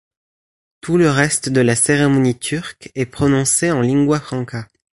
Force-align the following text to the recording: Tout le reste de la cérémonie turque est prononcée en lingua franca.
Tout 0.81 0.97
le 0.97 1.11
reste 1.11 1.49
de 1.49 1.61
la 1.61 1.75
cérémonie 1.75 2.35
turque 2.35 2.89
est 2.95 3.05
prononcée 3.05 3.69
en 3.71 3.81
lingua 3.81 4.19
franca. 4.19 4.67